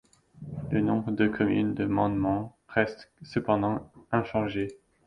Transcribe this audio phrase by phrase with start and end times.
[0.71, 4.79] Le nombre de communes du mandement reste cependant inchangé.